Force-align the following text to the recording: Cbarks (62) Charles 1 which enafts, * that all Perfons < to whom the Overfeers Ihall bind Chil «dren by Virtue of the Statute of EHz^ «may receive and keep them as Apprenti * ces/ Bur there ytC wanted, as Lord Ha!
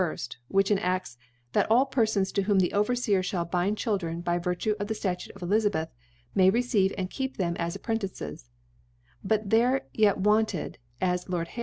Cbarks 0.01 0.19
(62) 0.21 0.33
Charles 0.33 0.43
1 0.47 0.57
which 0.57 0.69
enafts, 0.71 1.17
* 1.35 1.53
that 1.53 1.67
all 1.69 1.85
Perfons 1.85 2.33
< 2.33 2.33
to 2.33 2.41
whom 2.41 2.57
the 2.57 2.71
Overfeers 2.73 3.29
Ihall 3.33 3.51
bind 3.51 3.77
Chil 3.77 3.97
«dren 3.99 4.21
by 4.21 4.39
Virtue 4.39 4.73
of 4.79 4.87
the 4.87 4.95
Statute 4.95 5.35
of 5.35 5.43
EHz^ 5.47 5.89
«may 6.33 6.49
receive 6.49 6.91
and 6.97 7.11
keep 7.11 7.37
them 7.37 7.55
as 7.59 7.77
Apprenti 7.77 8.09
* 8.15 8.15
ces/ 8.17 8.49
Bur 9.23 9.43
there 9.45 9.81
ytC 9.95 10.17
wanted, 10.17 10.79
as 11.01 11.29
Lord 11.29 11.49
Ha! 11.49 11.59